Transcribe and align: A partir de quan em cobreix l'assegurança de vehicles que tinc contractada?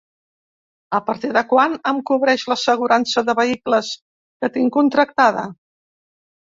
A 0.97 1.01
partir 1.09 1.31
de 1.37 1.43
quan 1.51 1.75
em 1.91 2.01
cobreix 2.11 2.47
l'assegurança 2.53 3.25
de 3.29 3.39
vehicles 3.43 3.95
que 4.01 4.55
tinc 4.59 4.77
contractada? 4.81 5.51